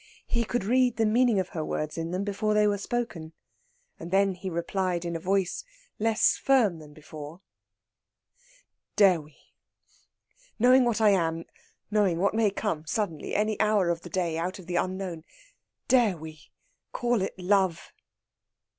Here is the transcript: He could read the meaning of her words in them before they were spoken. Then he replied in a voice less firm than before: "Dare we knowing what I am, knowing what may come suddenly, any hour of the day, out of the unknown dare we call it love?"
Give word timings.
He 0.25 0.43
could 0.45 0.63
read 0.63 0.97
the 0.97 1.05
meaning 1.05 1.39
of 1.39 1.49
her 1.49 1.63
words 1.63 1.95
in 1.95 2.09
them 2.09 2.23
before 2.23 2.55
they 2.55 2.65
were 2.65 2.79
spoken. 2.79 3.33
Then 3.99 4.33
he 4.33 4.49
replied 4.49 5.05
in 5.05 5.15
a 5.15 5.19
voice 5.19 5.63
less 5.99 6.37
firm 6.37 6.79
than 6.79 6.91
before: 6.91 7.41
"Dare 8.95 9.21
we 9.21 9.37
knowing 10.57 10.85
what 10.85 11.01
I 11.01 11.11
am, 11.11 11.45
knowing 11.91 12.17
what 12.17 12.33
may 12.33 12.49
come 12.49 12.83
suddenly, 12.87 13.35
any 13.35 13.59
hour 13.61 13.89
of 13.91 14.01
the 14.01 14.09
day, 14.09 14.39
out 14.39 14.57
of 14.57 14.65
the 14.65 14.75
unknown 14.75 15.23
dare 15.87 16.17
we 16.17 16.49
call 16.93 17.21
it 17.21 17.37
love?" 17.37 17.93